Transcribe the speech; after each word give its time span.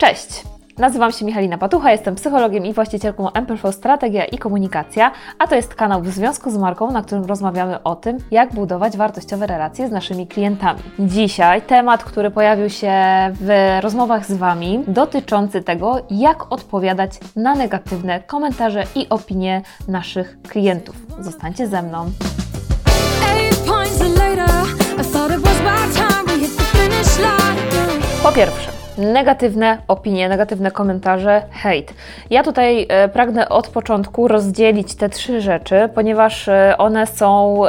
Cześć! 0.00 0.44
Nazywam 0.78 1.12
się 1.12 1.24
Michalina 1.24 1.58
Patucha, 1.58 1.92
jestem 1.92 2.14
psychologiem 2.14 2.66
i 2.66 2.72
właścicielką 2.72 3.32
MPV 3.32 3.72
Strategia 3.72 4.24
i 4.24 4.38
Komunikacja, 4.38 5.12
a 5.38 5.46
to 5.46 5.54
jest 5.54 5.74
kanał 5.74 6.02
w 6.02 6.08
związku 6.08 6.50
z 6.50 6.56
marką, 6.56 6.90
na 6.90 7.02
którym 7.02 7.24
rozmawiamy 7.24 7.82
o 7.82 7.96
tym, 7.96 8.18
jak 8.30 8.54
budować 8.54 8.96
wartościowe 8.96 9.46
relacje 9.46 9.88
z 9.88 9.90
naszymi 9.90 10.26
klientami. 10.26 10.80
Dzisiaj 10.98 11.62
temat, 11.62 12.04
który 12.04 12.30
pojawił 12.30 12.70
się 12.70 12.92
w 13.40 13.78
rozmowach 13.80 14.26
z 14.26 14.32
Wami, 14.32 14.84
dotyczący 14.88 15.62
tego, 15.62 15.96
jak 16.10 16.52
odpowiadać 16.52 17.10
na 17.36 17.54
negatywne 17.54 18.20
komentarze 18.20 18.84
i 18.94 19.08
opinie 19.08 19.62
naszych 19.88 20.42
klientów. 20.42 20.96
Zostańcie 21.18 21.66
ze 21.66 21.82
mną. 21.82 22.10
Po 28.22 28.32
pierwsze, 28.32 28.79
negatywne 29.00 29.78
opinie, 29.88 30.28
negatywne 30.28 30.70
komentarze, 30.70 31.42
hejt. 31.50 31.94
Ja 32.30 32.42
tutaj 32.42 32.86
e, 32.88 33.08
pragnę 33.08 33.48
od 33.48 33.68
początku 33.68 34.28
rozdzielić 34.28 34.94
te 34.94 35.08
trzy 35.08 35.40
rzeczy, 35.40 35.88
ponieważ 35.94 36.48
e, 36.48 36.74
one 36.78 37.06
są 37.06 37.62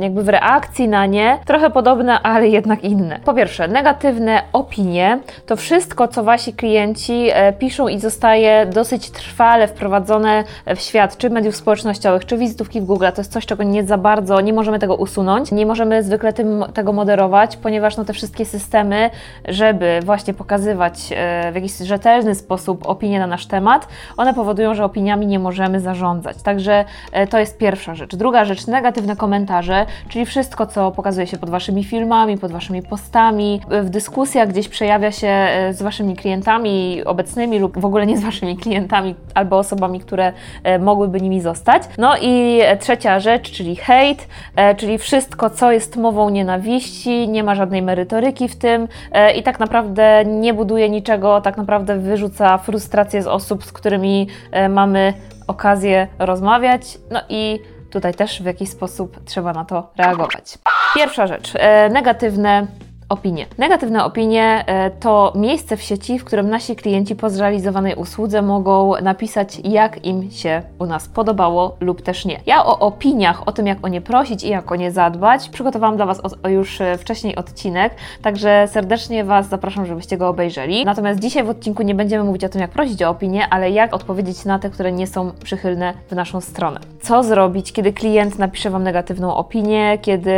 jakby 0.00 0.22
w 0.22 0.28
reakcji 0.28 0.88
na 0.88 1.06
nie 1.06 1.38
trochę 1.44 1.70
podobne, 1.70 2.22
ale 2.22 2.48
jednak 2.48 2.84
inne. 2.84 3.20
Po 3.24 3.34
pierwsze, 3.34 3.68
negatywne 3.68 4.42
opinie 4.52 5.18
to 5.46 5.56
wszystko, 5.56 6.08
co 6.08 6.24
wasi 6.24 6.52
klienci 6.52 7.28
e, 7.32 7.52
piszą 7.52 7.88
i 7.88 8.00
zostaje 8.00 8.66
dosyć 8.66 9.10
trwale 9.10 9.68
wprowadzone 9.68 10.44
w 10.76 10.80
świat, 10.80 11.16
czy 11.16 11.30
mediów 11.30 11.56
społecznościowych, 11.56 12.26
czy 12.26 12.38
wizytówki 12.38 12.80
w 12.80 12.84
Google. 12.84 13.06
To 13.14 13.20
jest 13.20 13.32
coś, 13.32 13.46
czego 13.46 13.62
nie 13.62 13.84
za 13.84 13.98
bardzo, 13.98 14.40
nie 14.40 14.52
możemy 14.52 14.78
tego 14.78 14.96
usunąć, 14.96 15.52
nie 15.52 15.66
możemy 15.66 16.02
zwykle 16.02 16.32
tym, 16.32 16.64
tego 16.74 16.92
moderować, 16.92 17.56
ponieważ 17.56 17.96
no, 17.96 18.04
te 18.04 18.12
wszystkie 18.12 18.44
systemy, 18.44 19.10
żeby 19.48 20.00
właśnie 20.04 20.34
pokazać, 20.34 20.51
przekazywać 20.52 21.12
e, 21.16 21.52
w 21.52 21.54
jakiś 21.54 21.76
rzetelny 21.76 22.34
sposób 22.34 22.88
opinie 22.88 23.18
na 23.18 23.26
nasz 23.26 23.46
temat, 23.46 23.88
one 24.16 24.34
powodują, 24.34 24.74
że 24.74 24.84
opiniami 24.84 25.26
nie 25.26 25.38
możemy 25.38 25.80
zarządzać. 25.80 26.42
Także 26.42 26.84
e, 27.12 27.26
to 27.26 27.38
jest 27.38 27.58
pierwsza 27.58 27.94
rzecz. 27.94 28.16
Druga 28.16 28.44
rzecz, 28.44 28.66
negatywne 28.66 29.16
komentarze, 29.16 29.86
czyli 30.08 30.26
wszystko, 30.26 30.66
co 30.66 30.90
pokazuje 30.90 31.26
się 31.26 31.38
pod 31.38 31.50
Waszymi 31.50 31.84
filmami, 31.84 32.38
pod 32.38 32.52
Waszymi 32.52 32.82
postami, 32.82 33.60
w 33.82 33.90
dyskusjach 33.90 34.48
gdzieś 34.48 34.68
przejawia 34.68 35.12
się 35.12 35.28
e, 35.28 35.74
z 35.74 35.82
Waszymi 35.82 36.16
klientami 36.16 37.02
obecnymi 37.04 37.58
lub 37.58 37.78
w 37.78 37.84
ogóle 37.84 38.06
nie 38.06 38.18
z 38.18 38.22
Waszymi 38.22 38.56
klientami 38.56 39.14
albo 39.34 39.58
osobami, 39.58 40.00
które 40.00 40.32
mogłyby 40.80 41.20
nimi 41.20 41.40
zostać. 41.40 41.82
No 41.98 42.14
i 42.22 42.60
trzecia 42.80 43.20
rzecz, 43.20 43.50
czyli 43.50 43.76
hejt, 43.76 44.28
czyli 44.76 44.98
wszystko, 44.98 45.50
co 45.50 45.72
jest 45.72 45.96
mową 45.96 46.30
nienawiści, 46.30 47.28
nie 47.28 47.44
ma 47.44 47.54
żadnej 47.54 47.82
merytoryki 47.82 48.48
w 48.48 48.56
tym 48.56 48.88
i 49.36 49.42
tak 49.42 49.60
naprawdę 49.60 50.24
nie 50.40 50.54
buduje 50.54 50.90
niczego, 50.90 51.40
tak 51.40 51.56
naprawdę 51.56 51.98
wyrzuca 51.98 52.58
frustrację 52.58 53.22
z 53.22 53.26
osób, 53.26 53.64
z 53.64 53.72
którymi 53.72 54.28
e, 54.50 54.68
mamy 54.68 55.14
okazję 55.46 56.08
rozmawiać. 56.18 56.98
No 57.10 57.20
i 57.28 57.60
tutaj 57.90 58.14
też 58.14 58.42
w 58.42 58.44
jakiś 58.44 58.70
sposób 58.70 59.24
trzeba 59.24 59.52
na 59.52 59.64
to 59.64 59.90
reagować. 59.96 60.58
Pierwsza 60.94 61.26
rzecz, 61.26 61.52
e, 61.54 61.88
negatywne 61.88 62.66
opinie. 63.12 63.46
Negatywne 63.58 64.04
opinie 64.04 64.64
e, 64.66 64.90
to 64.90 65.32
miejsce 65.34 65.76
w 65.76 65.82
sieci, 65.82 66.18
w 66.18 66.24
którym 66.24 66.50
nasi 66.50 66.76
klienci 66.76 67.16
po 67.16 67.30
zrealizowanej 67.30 67.94
usłudze 67.94 68.42
mogą 68.42 68.92
napisać, 69.02 69.60
jak 69.64 70.06
im 70.06 70.30
się 70.30 70.62
u 70.78 70.86
nas 70.86 71.08
podobało 71.08 71.76
lub 71.80 72.02
też 72.02 72.24
nie. 72.24 72.40
Ja 72.46 72.64
o 72.64 72.78
opiniach, 72.78 73.48
o 73.48 73.52
tym, 73.52 73.66
jak 73.66 73.78
o 73.82 73.88
nie 73.88 74.00
prosić 74.00 74.44
i 74.44 74.48
jak 74.48 74.72
o 74.72 74.76
nie 74.76 74.92
zadbać, 74.92 75.48
przygotowałam 75.48 75.96
dla 75.96 76.06
Was 76.06 76.20
już 76.48 76.80
e, 76.80 76.98
wcześniej 76.98 77.36
odcinek, 77.36 77.94
także 78.22 78.68
serdecznie 78.70 79.24
Was 79.24 79.48
zapraszam, 79.48 79.86
żebyście 79.86 80.16
go 80.16 80.28
obejrzeli. 80.28 80.84
Natomiast 80.84 81.20
dzisiaj 81.20 81.44
w 81.44 81.48
odcinku 81.48 81.82
nie 81.82 81.94
będziemy 81.94 82.24
mówić 82.24 82.44
o 82.44 82.48
tym, 82.48 82.60
jak 82.60 82.70
prosić 82.70 83.02
o 83.02 83.10
opinię, 83.10 83.48
ale 83.50 83.70
jak 83.70 83.94
odpowiedzieć 83.94 84.44
na 84.44 84.58
te, 84.58 84.70
które 84.70 84.92
nie 84.92 85.06
są 85.06 85.30
przychylne 85.44 85.94
w 86.10 86.14
naszą 86.14 86.40
stronę. 86.40 86.80
Co 87.02 87.22
zrobić, 87.22 87.72
kiedy 87.72 87.92
klient 87.92 88.38
napisze 88.38 88.70
Wam 88.70 88.82
negatywną 88.82 89.34
opinię, 89.34 89.98
kiedy 90.02 90.32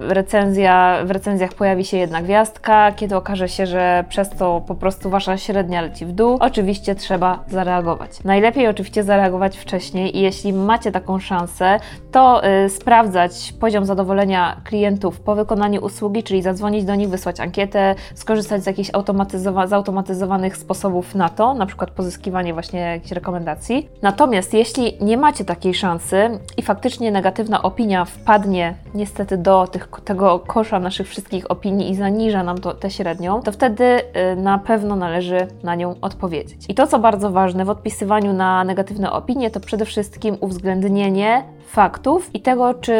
recenzja, 0.00 0.98
w 1.04 1.10
recenzjach 1.10 1.54
pojawi 1.54 1.84
się 1.84 1.96
jedna 2.06 2.22
gwiazdka, 2.22 2.92
kiedy 2.92 3.16
okaże 3.16 3.48
się, 3.48 3.66
że 3.66 4.04
przez 4.08 4.30
to 4.30 4.62
po 4.66 4.74
prostu 4.74 5.10
wasza 5.10 5.36
średnia 5.36 5.80
leci 5.80 6.06
w 6.06 6.12
dół, 6.12 6.36
oczywiście 6.40 6.94
trzeba 6.94 7.44
zareagować. 7.48 8.24
Najlepiej 8.24 8.68
oczywiście 8.68 9.02
zareagować 9.02 9.56
wcześniej 9.56 10.16
i 10.16 10.20
jeśli 10.20 10.52
macie 10.52 10.92
taką 10.92 11.18
szansę, 11.18 11.80
to 12.12 12.42
yy, 12.62 12.70
sprawdzać 12.70 13.54
poziom 13.60 13.84
zadowolenia 13.84 14.60
klientów 14.64 15.20
po 15.20 15.34
wykonaniu 15.34 15.84
usługi, 15.84 16.22
czyli 16.22 16.42
zadzwonić 16.42 16.84
do 16.84 16.94
nich, 16.94 17.08
wysłać 17.08 17.40
ankietę, 17.40 17.94
skorzystać 18.14 18.62
z 18.62 18.66
jakichś 18.66 18.90
automatyzowa 18.92 19.66
zautomatyzowanych 19.66 20.56
sposobów 20.56 21.14
na 21.14 21.28
to, 21.28 21.54
na 21.54 21.66
przykład 21.66 21.90
pozyskiwanie 21.90 22.52
właśnie 22.52 22.80
jakichś 22.80 23.12
rekomendacji. 23.12 23.88
Natomiast 24.02 24.54
jeśli 24.54 24.96
nie 25.00 25.16
macie 25.16 25.44
takiej 25.44 25.74
szansy 25.74 26.38
i 26.56 26.62
faktycznie 26.62 27.10
negatywna 27.10 27.62
opinia 27.62 28.04
wpadnie 28.04 28.74
niestety 28.94 29.36
do 29.36 29.66
tych, 29.66 29.88
tego 30.04 30.38
kosza 30.38 30.78
naszych 30.78 31.08
wszystkich 31.08 31.50
opinii 31.50 31.90
i 31.90 31.94
zaniża 31.96 32.42
nam 32.42 32.58
to, 32.58 32.74
tę 32.74 32.90
średnią, 32.90 33.42
to 33.42 33.52
wtedy 33.52 33.84
y, 33.84 34.36
na 34.36 34.58
pewno 34.58 34.96
należy 34.96 35.46
na 35.62 35.74
nią 35.74 35.94
odpowiedzieć. 36.00 36.60
I 36.68 36.74
to, 36.74 36.86
co 36.86 36.98
bardzo 36.98 37.30
ważne 37.30 37.64
w 37.64 37.70
odpisywaniu 37.70 38.32
na 38.32 38.64
negatywne 38.64 39.12
opinie, 39.12 39.50
to 39.50 39.60
przede 39.60 39.84
wszystkim 39.84 40.36
uwzględnienie 40.40 41.44
faktów 41.66 42.34
i 42.34 42.40
tego, 42.40 42.74
czy 42.74 42.94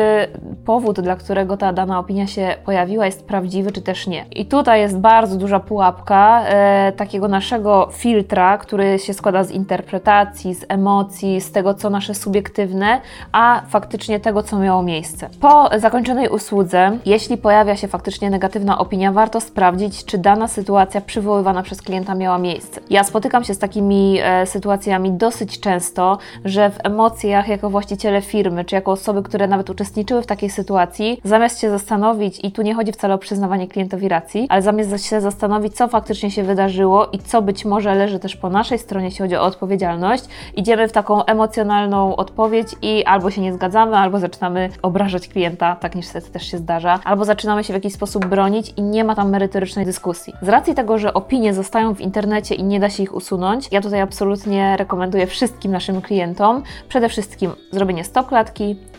powód, 0.65 1.01
dla 1.01 1.17
którego 1.17 1.57
ta 1.57 1.73
dana 1.73 1.99
opinia 1.99 2.27
się 2.27 2.55
pojawiła, 2.65 3.07
jest 3.07 3.27
prawdziwy, 3.27 3.73
czy 3.73 3.83
też 3.83 4.07
nie. 4.07 4.25
I 4.31 4.47
tutaj 4.47 4.81
jest 4.81 4.99
bardzo 4.99 5.37
duża 5.37 5.61
pułapka 5.61 6.45
e, 6.47 6.93
takiego 6.93 7.29
naszego 7.29 7.89
filtra, 7.93 8.59
który 8.59 8.99
się 8.99 9.15
składa 9.15 9.45
z 9.45 9.51
interpretacji, 9.51 10.55
z 10.55 10.65
emocji, 10.69 11.41
z 11.41 11.53
tego, 11.53 11.75
co 11.75 11.91
nasze 11.91 12.15
subiektywne, 12.15 13.01
a 13.33 13.63
faktycznie 13.69 14.21
tego, 14.21 14.43
co 14.43 14.59
miało 14.59 14.83
miejsce. 14.83 15.29
Po 15.41 15.71
zakończonej 15.79 16.29
usłudze, 16.29 16.99
jeśli 17.07 17.37
pojawia 17.37 17.77
się 17.77 17.89
faktycznie 17.89 18.31
negatywna 18.31 18.79
opinia, 18.79 19.13
warto 19.13 19.41
sprawdzić, 19.41 20.05
czy 20.05 20.19
dana 20.19 20.49
sytuacja 20.49 21.01
przywoływana 21.01 21.63
przez 21.63 21.83
klienta 21.83 22.15
miała 22.15 22.39
miejsce. 22.39 22.81
Ja 22.91 23.05
spotykam 23.05 23.45
się 23.45 23.55
z 23.55 23.59
takimi 23.59 24.19
e, 24.23 24.47
sytuacjami 24.47 25.13
dosyć 25.13 25.61
często, 25.61 26.19
że 26.45 26.71
w 26.71 26.79
emocjach 26.85 27.49
jako 27.49 27.71
właściciele 27.71 28.23
firmy, 28.23 28.56
czy 28.65 28.75
jako 28.75 28.93
osoby, 28.93 29.23
które 29.23 29.49
nawet 29.49 29.71
uczestniczyły 29.71 30.23
w 30.23 30.27
takiej 30.27 30.51
sytuacji, 30.51 31.21
zamiast 31.25 31.61
się 31.61 31.71
zastanowić, 31.71 32.45
i 32.45 32.53
tu 32.53 32.63
nie 32.63 32.75
chodzi 32.75 32.93
wcale 32.93 33.15
o 33.15 33.19
przyznawanie 33.19 33.69
klientowi 33.69 34.09
racji, 34.09 34.47
ale 34.49 34.63
zamiast 34.63 35.07
się 35.07 35.21
zastanowić, 35.21 35.77
co 35.77 35.89
faktycznie 35.89 36.31
się 36.31 36.43
wydarzyło 36.43 37.07
i 37.07 37.19
co 37.19 37.43
być 37.43 37.65
może 37.65 37.95
leży 37.95 38.19
też 38.19 38.37
po 38.37 38.51
naszej 38.51 38.79
stronie, 38.79 39.05
jeśli 39.05 39.19
chodzi 39.19 39.37
o 39.37 39.43
odpowiedzialność, 39.43 40.25
idziemy 40.57 40.89
w 40.89 40.93
taką 40.93 41.25
emocjonalną 41.25 42.17
odpowiedź 42.17 42.69
i 42.83 43.05
albo 43.05 43.31
się 43.31 43.41
nie 43.41 43.53
zgadzamy, 43.53 43.97
albo 43.97 44.19
zaczynamy 44.19 44.69
obrażać 44.83 45.29
klienta, 45.29 45.77
tak 45.77 45.95
niestety 45.95 46.31
też 46.31 46.51
się 46.51 46.59
zdarza, 46.59 47.01
albo 47.05 47.25
zaczynamy 47.25 47.65
się 47.65 47.73
w 47.73 47.77
jakiś 47.77 47.93
sposób 47.93 48.27
bronić 48.27 48.73
i 48.77 48.83
nie 48.83 49.05
ma 49.05 49.15
tam 49.15 49.31
merytorycznej 49.31 49.85
dyskusji. 49.85 50.33
Z 50.43 50.49
racji 50.49 50.75
tego, 50.75 50.99
że 50.99 51.15
opinie 51.15 51.55
zostają 51.55 51.95
w 51.95 52.01
internecie 52.01 52.55
i 52.55 52.65
nie 52.65 52.81
da 52.81 52.91
się 52.91 53.03
ich 53.03 53.15
usunąć, 53.15 53.69
ja 53.71 53.81
tutaj 53.81 54.01
absolutnie 54.01 54.77
rekomenduję 54.77 55.27
wszystkim 55.27 55.73
naszym 55.73 56.03
klientom 56.03 56.63
przede 56.89 57.09
wszystkim 57.09 57.51
zrobienie 57.71 58.05
stop 58.05 58.31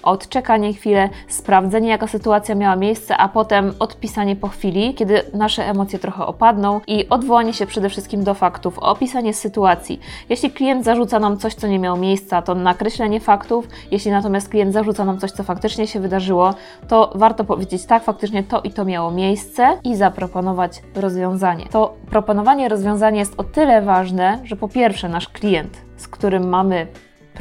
odczekanie 0.04 0.74
chwilę, 0.74 1.10
sprawdzenie 1.28 1.90
jaka 1.90 2.08
sytuacja 2.08 2.56
miała 2.56 2.76
miejsce, 2.76 3.18
a 3.18 3.30
potem 3.30 3.74
odpisanie 3.80 4.36
po 4.36 4.48
chwili, 4.48 4.94
kiedy 4.94 5.24
nasze 5.34 5.66
emocje 5.66 6.00
trochę 6.00 6.26
opadną 6.26 6.82
i 6.88 7.10
odwołanie 7.10 7.54
się 7.54 7.66
przede 7.66 7.90
wszystkim 7.90 8.24
do 8.24 8.34
faktów, 8.34 8.80
opisanie 8.80 9.34
sytuacji. 9.34 10.00
Jeśli 10.30 10.52
klient 10.52 10.86
zarzuca 10.86 11.20
nam 11.20 11.38
coś, 11.38 11.54
co 11.54 11.68
nie 11.68 11.80
miało 11.80 11.98
miejsca, 11.98 12.42
to 12.42 12.56
nakreślenie 12.56 13.20
faktów. 13.20 13.68
Jeśli 13.92 14.12
natomiast 14.12 14.50
klient 14.50 14.74
zarzuca 14.74 15.06
nam 15.06 15.20
coś, 15.20 15.32
co 15.32 15.44
faktycznie 15.44 15.88
się 15.88 16.00
wydarzyło, 16.00 16.54
to 16.88 17.12
warto 17.16 17.44
powiedzieć 17.44 17.86
tak, 17.86 18.04
faktycznie 18.04 18.44
to 18.44 18.62
i 18.62 18.72
to 18.72 18.86
miało 18.86 19.12
miejsce 19.12 19.78
i 19.84 19.96
zaproponować 19.96 20.82
rozwiązanie. 20.96 21.66
To 21.72 21.94
proponowanie 22.10 22.70
rozwiązania 22.70 23.20
jest 23.20 23.34
o 23.40 23.44
tyle 23.44 23.82
ważne, 23.82 24.40
że 24.44 24.56
po 24.56 24.68
pierwsze 24.68 25.10
nasz 25.10 25.30
klient, 25.30 25.78
z 25.98 26.08
którym 26.08 26.50
mamy 26.50 26.88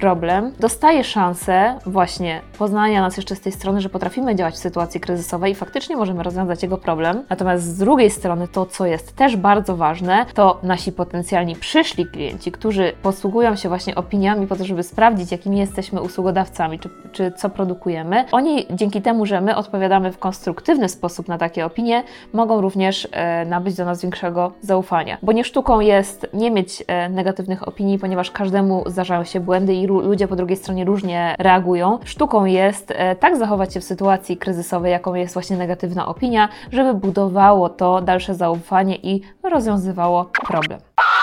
problem, 0.01 0.53
dostaje 0.61 1.05
szansę 1.05 1.79
właśnie 1.87 2.41
poznania 2.59 3.01
nas 3.01 3.17
jeszcze 3.17 3.37
z 3.37 3.41
tej 3.41 3.53
strony, 3.53 3.81
że 3.81 3.89
potrafimy 3.89 4.35
działać 4.35 4.55
w 4.55 4.59
sytuacji 4.59 5.01
kryzysowej 5.01 5.53
i 5.53 5.55
faktycznie 5.55 5.97
możemy 5.97 6.23
rozwiązać 6.23 6.63
jego 6.63 6.79
problem. 6.79 7.25
Natomiast 7.31 7.65
z 7.65 7.79
drugiej 7.79 8.11
strony 8.11 8.49
to, 8.49 8.67
co 8.67 8.87
jest 8.87 9.17
też 9.17 9.37
bardzo 9.37 9.77
ważne, 9.77 10.27
to 10.35 10.61
nasi 10.63 10.93
potencjalni 10.93 11.57
przyszli 11.57 12.07
klienci, 12.07 12.53
którzy 12.53 12.93
posługują 13.03 13.57
się 13.57 13.69
właśnie 13.69 13.95
opiniami 13.95 14.47
po 14.47 14.57
to, 14.57 14.65
żeby 14.65 14.83
sprawdzić, 14.83 15.33
jakimi 15.33 15.59
jesteśmy 15.59 16.01
usługodawcami, 16.01 16.79
czy, 16.79 16.89
czy 17.13 17.33
co 17.33 17.51
produkujemy. 17.51 18.25
Oni 18.33 18.67
dzięki 18.71 19.03
temu, 19.03 19.27
że 19.27 19.41
my 19.41 19.57
odpowiadamy 19.57 20.13
w 20.13 20.19
konstruktywny 20.19 20.89
sposób 20.89 21.29
na 21.29 21.39
takie 21.39 21.67
opinie, 21.67 22.03
mogą 22.33 22.61
również 22.61 23.09
e, 23.13 23.45
nabyć 23.45 23.75
do 23.75 23.85
nas 23.85 24.03
większego 24.03 24.53
zaufania. 24.61 25.19
Bo 25.23 25.33
nie 25.33 25.45
sztuką 25.45 25.81
jest 25.81 26.27
nie 26.35 26.51
mieć 26.51 26.85
e, 26.87 27.09
negatywnych 27.09 27.69
opinii, 27.69 27.99
ponieważ 27.99 28.31
każdemu 28.31 28.85
zdarzają 28.87 29.25
się 29.25 29.41
błędy 29.41 29.75
i 29.75 29.86
ludzie 29.87 30.29
po 30.29 30.37
drugiej 30.37 30.57
stronie 30.57 30.85
różnie 30.85 31.35
reagują. 31.39 31.99
Sztuką 32.05 32.45
jest 32.45 32.93
e, 32.97 33.17
tak 33.17 33.37
zachować 33.37 33.75
się 33.75 33.81
w 33.81 33.85
sytuacji 33.85 34.37
kryzysowej, 34.37 34.93
jaką 34.93 35.15
jest 35.15 35.35
właśnie 35.35 35.57
negatywna 35.57 36.07
opinia, 36.07 36.49
żeby 36.73 36.95
budowało 36.95 37.69
to 37.69 38.01
dalsze 38.01 38.35
zaufanie 38.35 38.97
i 38.97 39.23
rozwiązywało 39.43 40.25
problem. 40.49 40.81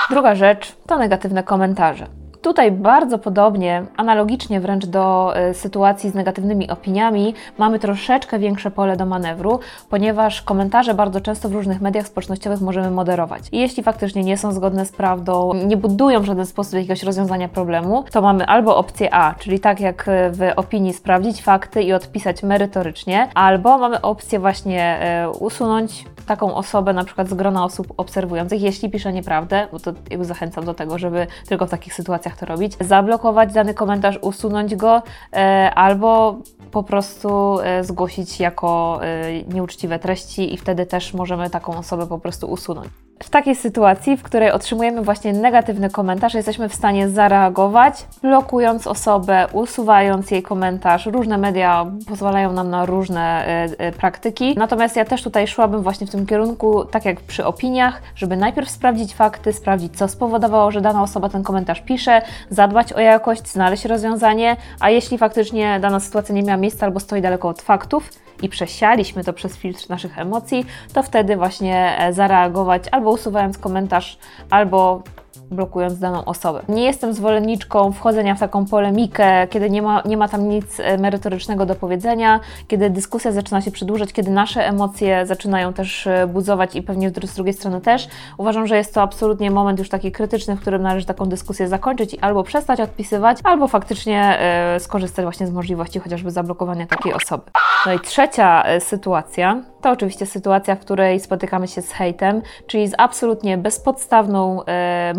Druga 0.10 0.36
rzecz 0.36 0.75
to 0.88 0.98
negatywne 0.98 1.44
komentarze. 1.44 2.22
Tutaj 2.44 2.72
bardzo 2.72 3.18
podobnie, 3.18 3.86
analogicznie 3.98 4.60
wręcz 4.60 4.86
do 4.86 5.34
y, 5.50 5.54
sytuacji 5.54 6.10
z 6.10 6.13
negatywnymi 6.13 6.69
opiniami, 6.69 7.34
mamy 7.57 7.80
troszeczkę 7.80 8.40
większe 8.40 8.72
pole 8.72 8.98
do 8.98 9.06
manewru, 9.06 9.60
ponieważ 9.90 10.42
komentarze 10.42 10.94
bardzo 10.94 11.22
często 11.22 11.50
w 11.50 11.54
różnych 11.54 11.81
mediach 11.81 12.07
społecznościowych 12.07 12.62
możemy 12.62 12.92
moderować. 12.92 13.42
I 13.51 13.60
jeśli 13.60 13.84
faktycznie 13.84 14.24
nie 14.24 14.38
są 14.38 14.51
zgodne 14.51 14.86
z 14.86 14.92
prawdą, 14.92 15.54
nie 15.54 15.78
budują 15.78 16.19
w 16.19 16.25
żaden 16.25 16.45
sposób 16.45 16.74
jakiegoś 16.74 17.04
rozwiązania 17.04 17.50
problemu, 17.50 18.04
to 18.12 18.22
mamy 18.22 18.45
albo 18.45 18.78
opcję 18.78 19.13
A, 19.13 19.34
czyli 19.34 19.60
tak 19.60 19.80
jak 19.80 20.06
w 20.31 20.51
opinii 20.56 20.94
sprawdzić 20.94 21.42
fakty 21.42 21.84
i 21.84 21.94
odpisać 21.94 22.44
merytorycznie, 22.44 23.30
albo 23.34 23.78
mamy 23.78 24.01
opcję 24.01 24.40
właśnie 24.40 25.00
y, 25.25 25.30
usunąć 25.30 26.06
taką 26.25 26.56
osobę 26.56 26.94
na 26.94 27.04
przykład 27.04 27.30
z 27.30 27.34
grona 27.34 27.66
osób 27.66 27.94
obserwujących, 27.98 28.62
jeśli 28.62 28.90
pisze 28.90 29.13
nieprawdę, 29.13 29.68
bo 29.72 29.80
to 29.80 29.94
jakby 30.10 30.25
zachęcam 30.25 30.66
do 30.66 30.74
tego, 30.74 30.98
żeby 30.98 31.28
tylko 31.48 31.66
w 31.66 31.69
takich 31.69 31.94
sytuacjach 31.94 32.32
to 32.38 32.45
robić, 32.45 32.74
zablokować 32.80 33.53
dany 33.53 33.74
komentarz, 33.74 34.19
usunąć 34.21 34.75
go 34.75 35.01
e, 35.33 35.71
albo 35.75 36.38
po 36.71 36.83
prostu 36.83 37.59
e, 37.59 37.83
zgłosić 37.83 38.39
jako 38.39 39.00
e, 39.03 39.44
nieuczciwe 39.44 40.00
treści 40.00 40.53
i 40.53 40.57
wtedy 40.57 40.85
też 40.85 41.13
możemy 41.13 41.50
taką 41.50 41.77
osobę 41.77 42.07
po 42.07 42.19
prostu 42.19 42.51
usunąć. 42.51 42.89
W 43.23 43.29
takiej 43.29 43.55
sytuacji, 43.55 44.17
w 44.17 44.23
której 44.23 44.51
otrzymujemy 44.51 45.01
właśnie 45.01 45.33
negatywny 45.33 45.89
komentarz, 45.89 46.33
jesteśmy 46.33 46.69
w 46.69 46.75
stanie 46.75 47.09
zareagować, 47.09 48.05
blokując 48.21 48.87
osobę, 48.87 49.47
usuwając 49.53 50.31
jej 50.31 50.43
komentarz. 50.43 51.05
Różne 51.05 51.37
media 51.37 51.85
pozwalają 52.07 52.53
nam 52.53 52.69
na 52.69 52.85
różne 52.85 53.45
y, 53.79 53.85
y, 53.85 53.91
praktyki. 53.91 54.55
Natomiast 54.57 54.95
ja 54.95 55.05
też 55.05 55.23
tutaj 55.23 55.47
szłabym 55.47 55.83
właśnie 55.83 56.07
w 56.07 56.09
tym 56.09 56.25
kierunku, 56.25 56.85
tak 56.85 57.05
jak 57.05 57.21
przy 57.21 57.45
opiniach, 57.45 58.01
żeby 58.15 58.37
najpierw 58.37 58.69
sprawdzić 58.69 59.15
fakty, 59.15 59.53
sprawdzić, 59.53 59.97
co 59.97 60.07
spowodowało, 60.07 60.71
że 60.71 60.81
dana 60.81 61.03
osoba 61.03 61.29
ten 61.29 61.43
komentarz 61.43 61.81
pisze, 61.81 62.21
zadbać 62.49 62.93
o 62.93 62.99
jakość, 62.99 63.47
znaleźć 63.47 63.85
rozwiązanie, 63.85 64.55
a 64.79 64.89
jeśli 64.89 65.17
faktycznie 65.17 65.79
dana 65.79 65.99
sytuacja 65.99 66.35
nie 66.35 66.43
miała 66.43 66.57
miejsca 66.57 66.85
albo 66.85 66.99
stoi 66.99 67.21
daleko 67.21 67.49
od 67.49 67.61
faktów, 67.61 68.09
i 68.41 68.50
przesialiśmy 68.50 69.24
to 69.24 69.33
przez 69.33 69.57
filtr 69.57 69.89
naszych 69.89 70.19
emocji, 70.19 70.65
to 70.94 71.03
wtedy 71.03 71.35
właśnie 71.35 71.97
e, 72.00 72.13
zareagować 72.13 72.83
albo 72.91 73.12
usuwając 73.12 73.57
komentarz, 73.57 74.18
albo 74.50 75.03
blokując 75.51 76.00
daną 76.00 76.25
osobę. 76.25 76.62
Nie 76.69 76.84
jestem 76.84 77.13
zwolenniczką 77.13 77.92
wchodzenia 77.92 78.36
w 78.36 78.40
taką 78.40 78.66
polemikę, 78.66 79.48
kiedy 79.48 79.69
nie 79.69 79.81
ma, 79.81 80.01
nie 80.06 80.18
ma 80.18 80.28
tam 80.28 80.50
nic 80.50 80.80
e, 80.80 80.98
merytorycznego 80.98 81.66
do 81.66 81.75
powiedzenia, 81.75 82.40
kiedy 82.68 82.90
dyskusja 82.90 83.31
zaczyna 83.31 83.62
się 83.62 83.72
przedłużać, 83.72 84.13
kiedy 84.13 84.31
nasze 84.31 84.68
emocje 84.68 85.25
zaczynają 85.25 85.74
też 85.74 86.07
e, 86.07 86.28
budzować 86.28 86.75
i 86.75 86.81
pewnie 86.81 87.10
z 87.10 87.34
drugiej 87.34 87.54
strony 87.54 87.81
też. 87.81 88.07
Uważam, 88.38 88.68
że 88.68 88.78
jest 88.78 88.94
to 88.94 89.01
absolutnie 89.01 89.51
moment 89.51 89.80
już 89.80 89.90
taki 89.90 90.12
krytyczny, 90.12 90.56
w 90.56 90.62
którym 90.62 90.81
należy 90.81 91.06
taką 91.06 91.25
dyskusję 91.25 91.68
zakończyć 91.68 92.13
i 92.13 92.19
albo 92.19 92.44
przestać 92.44 92.80
odpisywać, 92.80 93.38
albo 93.44 93.68
faktycznie 93.68 94.40
y, 94.75 94.80
skorzystać 94.80 95.25
właśnie 95.25 95.48
z 95.48 95.51
możliwości 95.51 96.00
chociażby 96.00 96.31
zablokowania 96.31 96.88
takiej 96.88 97.13
osoby. 97.13 97.44
No 97.86 97.94
i 97.94 98.00
trzecia 98.00 98.63
sytuacja 98.80 99.62
to 99.84 99.92
oczywiście 99.92 100.25
sytuacja, 100.25 100.75
w 100.75 100.80
której 100.80 101.19
spotykamy 101.19 101.68
się 101.68 101.81
z 101.81 101.92
hejtem, 101.92 102.42
czyli 102.68 102.88
z 102.88 102.94
absolutnie 102.98 103.57
bezpodstawną 103.57 104.62
y, 104.62 104.66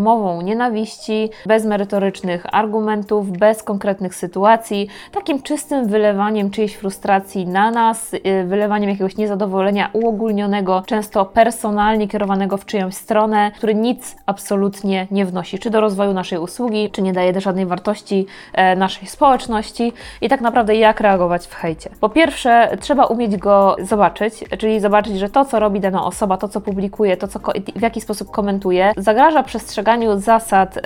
mową 0.01 0.24
nienawiści, 0.43 1.31
bez 1.47 1.65
merytorycznych 1.65 2.55
argumentów, 2.55 3.31
bez 3.31 3.63
konkretnych 3.63 4.15
sytuacji, 4.15 4.89
takim 5.13 5.43
czystym 5.43 5.89
wylewaniem 5.89 6.51
czyjejś 6.51 6.75
frustracji 6.75 7.47
na 7.47 7.71
nas, 7.71 8.15
y, 8.15 8.21
wylewaniem 8.47 8.91
jakiegoś 8.91 9.17
niezadowolenia 9.17 9.91
uogólnionego, 9.93 10.83
często 10.87 11.25
personalnie 11.25 12.09
kierowanego 12.09 12.57
w 12.57 12.67
czyjąś 12.67 12.95
stronę, 12.95 13.53
który 13.57 13.75
nic 13.75 14.17
absolutnie 14.27 15.07
nie 15.11 15.27
wnosi, 15.27 15.59
czy 15.59 15.71
do 15.71 15.81
rozwoju 15.81 16.13
naszej 16.13 16.39
usługi, 16.39 16.91
czy 16.91 17.03
nie 17.03 17.13
daje 17.13 17.41
żadnej 17.41 17.67
wartości 17.67 18.27
e, 18.53 18.77
naszej 18.77 19.09
społeczności 19.09 19.93
i 20.21 20.29
tak 20.29 20.41
naprawdę 20.41 20.77
jak 20.77 21.01
reagować 21.01 21.47
w 21.47 21.55
hejcie. 21.55 21.91
Po 22.01 22.09
pierwsze, 22.09 22.77
trzeba 22.81 23.05
umieć 23.05 23.37
go 23.37 23.77
zobaczyć, 23.83 24.35
czyli 24.59 24.81
zobaczyć, 24.81 25.19
że 25.19 25.29
to, 25.29 25.45
co 25.45 25.59
robi 25.59 25.81
dana 25.81 26.05
osoba, 26.05 26.37
to, 26.37 26.49
co 26.49 26.61
publikuje, 26.61 27.17
to, 27.17 27.29
co 27.29 27.41
w 27.77 27.83
jaki 27.83 28.01
sposób 28.01 28.31
komentuje, 28.31 28.93
zagraża 28.97 29.43
przestrzeganiu 29.43 30.04
zasad 30.19 30.77
y, 30.77 30.81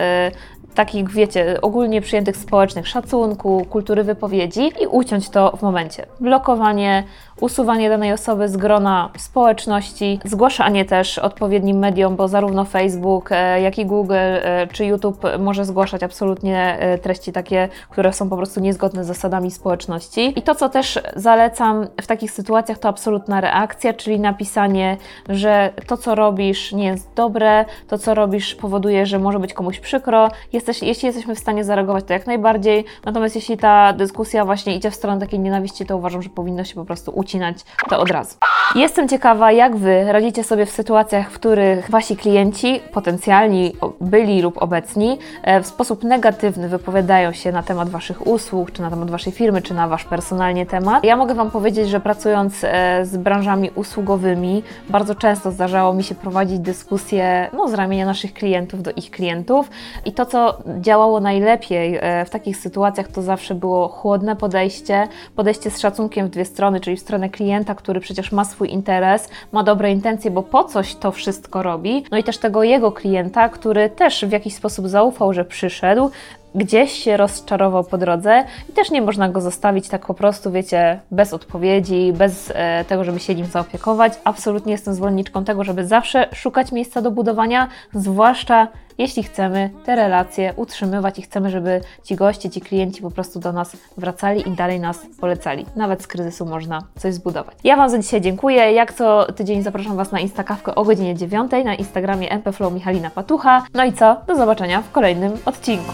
takich, 0.74 1.10
wiecie, 1.10 1.60
ogólnie 1.62 2.00
przyjętych 2.00 2.36
społecznych 2.36 2.88
szacunku, 2.88 3.66
kultury 3.70 4.04
wypowiedzi 4.04 4.72
i 4.82 4.86
uciąć 4.86 5.28
to 5.30 5.56
w 5.56 5.62
momencie. 5.62 6.06
Blokowanie, 6.20 7.04
usuwanie 7.40 7.88
danej 7.88 8.12
osoby 8.12 8.48
z 8.48 8.56
grona 8.56 9.10
społeczności, 9.18 10.20
zgłaszanie 10.24 10.84
też 10.84 11.18
odpowiednim 11.18 11.78
mediom, 11.78 12.16
bo 12.16 12.28
zarówno 12.28 12.64
Facebook, 12.64 13.32
e, 13.32 13.60
jak 13.60 13.78
i 13.78 13.86
Google 13.86 14.14
e, 14.14 14.66
czy 14.72 14.84
YouTube 14.84 15.22
może 15.38 15.64
zgłaszać 15.64 16.02
absolutnie 16.02 16.76
e, 16.78 16.98
treści 16.98 17.32
takie, 17.32 17.68
które 17.90 18.12
są 18.12 18.28
po 18.28 18.36
prostu 18.36 18.60
niezgodne 18.60 19.04
z 19.04 19.06
zasadami 19.06 19.50
społeczności. 19.50 20.38
I 20.38 20.42
to, 20.42 20.54
co 20.54 20.68
też 20.68 20.98
zalecam 21.16 21.86
w 22.00 22.06
takich 22.06 22.30
sytuacjach, 22.30 22.78
to 22.78 22.88
absolutna 22.88 23.40
reakcja, 23.40 23.94
czyli 23.94 24.20
napisanie, 24.20 24.96
że 25.28 25.72
to, 25.86 25.96
co 25.96 26.14
robisz, 26.14 26.72
nie 26.72 26.86
jest 26.86 27.14
dobre, 27.14 27.64
to, 27.88 27.98
co 27.98 28.14
robisz, 28.14 28.54
powoduje, 28.54 29.06
że 29.06 29.18
może 29.18 29.38
być 29.38 29.54
komuś 29.54 29.80
przykro. 29.80 30.28
Jesteś, 30.52 30.82
jeśli 30.82 31.06
jesteśmy 31.06 31.34
w 31.34 31.38
stanie 31.38 31.64
zareagować, 31.64 32.04
to 32.04 32.12
jak 32.12 32.26
najbardziej. 32.26 32.84
Natomiast 33.04 33.34
jeśli 33.34 33.56
ta 33.56 33.92
dyskusja 33.92 34.44
właśnie 34.44 34.76
idzie 34.76 34.90
w 34.90 34.94
stronę 34.94 35.20
takiej 35.20 35.40
nienawiści, 35.40 35.86
to 35.86 35.96
uważam, 35.96 36.22
że 36.22 36.28
powinno 36.28 36.64
się 36.64 36.74
po 36.74 36.84
prostu 36.84 37.10
uciąć 37.14 37.27
ucinać 37.28 37.56
to 37.90 38.00
od 38.00 38.10
razu. 38.10 38.36
Jestem 38.74 39.08
ciekawa, 39.08 39.52
jak 39.52 39.76
Wy 39.76 40.12
radzicie 40.12 40.44
sobie 40.44 40.66
w 40.66 40.70
sytuacjach, 40.70 41.30
w 41.30 41.34
których 41.34 41.90
Wasi 41.90 42.16
klienci, 42.16 42.80
potencjalni, 42.92 43.72
byli 44.00 44.42
lub 44.42 44.62
obecni, 44.62 45.18
e, 45.42 45.62
w 45.62 45.66
sposób 45.66 46.04
negatywny 46.04 46.68
wypowiadają 46.68 47.32
się 47.32 47.52
na 47.52 47.62
temat 47.62 47.88
Waszych 47.88 48.26
usług, 48.26 48.72
czy 48.72 48.82
na 48.82 48.90
temat 48.90 49.10
Waszej 49.10 49.32
firmy, 49.32 49.62
czy 49.62 49.74
na 49.74 49.88
Wasz 49.88 50.04
personalnie 50.04 50.66
temat. 50.66 51.04
Ja 51.04 51.16
mogę 51.16 51.34
Wam 51.34 51.50
powiedzieć, 51.50 51.88
że 51.88 52.00
pracując 52.00 52.64
e, 52.64 53.00
z 53.04 53.16
branżami 53.16 53.70
usługowymi, 53.74 54.62
bardzo 54.88 55.14
często 55.14 55.50
zdarzało 55.50 55.94
mi 55.94 56.04
się 56.04 56.14
prowadzić 56.14 56.58
dyskusje 56.58 57.50
no, 57.52 57.68
z 57.68 57.74
ramienia 57.74 58.06
naszych 58.06 58.34
klientów 58.34 58.82
do 58.82 58.90
ich 58.96 59.10
klientów 59.10 59.70
i 60.04 60.12
to, 60.12 60.26
co 60.26 60.58
działało 60.80 61.20
najlepiej 61.20 61.98
e, 62.00 62.24
w 62.24 62.30
takich 62.30 62.56
sytuacjach, 62.56 63.08
to 63.08 63.22
zawsze 63.22 63.54
było 63.54 63.88
chłodne 63.88 64.36
podejście, 64.36 65.08
podejście 65.36 65.70
z 65.70 65.80
szacunkiem 65.80 66.26
w 66.26 66.30
dwie 66.30 66.44
strony, 66.44 66.80
czyli 66.80 66.96
w 66.96 67.00
stronę 67.00 67.17
klienta, 67.28 67.74
który 67.74 68.00
przecież 68.00 68.32
ma 68.32 68.44
swój 68.44 68.70
interes, 68.70 69.28
ma 69.52 69.62
dobre 69.62 69.92
intencje, 69.92 70.30
bo 70.30 70.42
po 70.42 70.64
coś 70.64 70.94
to 70.94 71.12
wszystko 71.12 71.62
robi, 71.62 72.04
no 72.10 72.18
i 72.18 72.24
też 72.24 72.38
tego 72.38 72.62
jego 72.62 72.92
klienta, 72.92 73.48
który 73.48 73.90
też 73.90 74.24
w 74.24 74.32
jakiś 74.32 74.54
sposób 74.54 74.88
zaufał, 74.88 75.32
że 75.32 75.44
przyszedł, 75.44 76.10
gdzieś 76.54 76.92
się 76.92 77.16
rozczarował 77.16 77.84
po 77.84 77.98
drodze 77.98 78.44
i 78.70 78.72
też 78.72 78.90
nie 78.90 79.02
można 79.02 79.28
go 79.28 79.40
zostawić 79.40 79.88
tak 79.88 80.06
po 80.06 80.14
prostu, 80.14 80.50
wiecie, 80.50 81.00
bez 81.10 81.32
odpowiedzi, 81.32 82.12
bez 82.12 82.52
e, 82.54 82.84
tego, 82.84 83.04
żeby 83.04 83.20
się 83.20 83.34
nim 83.34 83.46
zaopiekować. 83.46 84.12
Absolutnie 84.24 84.72
jestem 84.72 84.94
zwolenniczką 84.94 85.44
tego, 85.44 85.64
żeby 85.64 85.86
zawsze 85.86 86.28
szukać 86.34 86.72
miejsca 86.72 87.02
do 87.02 87.10
budowania, 87.10 87.68
zwłaszcza 87.94 88.68
jeśli 88.98 89.22
chcemy 89.22 89.70
te 89.84 89.96
relacje 89.96 90.52
utrzymywać 90.56 91.18
i 91.18 91.22
chcemy, 91.22 91.50
żeby 91.50 91.80
ci 92.04 92.16
goście, 92.16 92.50
ci 92.50 92.60
klienci 92.60 93.02
po 93.02 93.10
prostu 93.10 93.38
do 93.38 93.52
nas 93.52 93.76
wracali 93.96 94.48
i 94.48 94.50
dalej 94.50 94.80
nas 94.80 94.98
polecali. 95.20 95.66
Nawet 95.76 96.02
z 96.02 96.06
kryzysu 96.06 96.46
można 96.46 96.82
coś 96.96 97.14
zbudować. 97.14 97.56
Ja 97.64 97.76
Wam 97.76 97.90
za 97.90 97.98
dzisiaj 97.98 98.20
dziękuję. 98.20 98.72
Jak 98.72 98.92
co 98.92 99.32
tydzień 99.32 99.62
zapraszam 99.62 99.96
Was 99.96 100.12
na 100.12 100.20
Instakawkę 100.20 100.74
o 100.74 100.84
godzinie 100.84 101.14
9 101.14 101.50
na 101.64 101.74
Instagramie 101.74 102.38
mpflow 102.38 102.72
Michalina 102.72 103.10
Patucha. 103.10 103.62
No 103.74 103.84
i 103.84 103.92
co? 103.92 104.16
Do 104.26 104.36
zobaczenia 104.36 104.82
w 104.82 104.92
kolejnym 104.92 105.32
odcinku. 105.44 105.92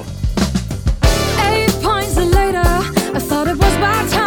I 3.15 3.21
thought 3.21 3.47
it 3.47 3.57
was 3.57 3.79
my 3.79 4.09
time. 4.11 4.24